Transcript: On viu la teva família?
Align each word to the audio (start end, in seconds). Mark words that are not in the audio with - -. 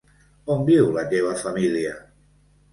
On 0.53 0.63
viu 0.69 0.89
la 0.95 1.05
teva 1.13 1.37
família? 1.45 1.95